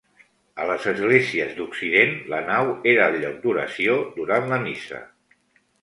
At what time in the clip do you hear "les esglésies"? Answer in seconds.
0.69-1.51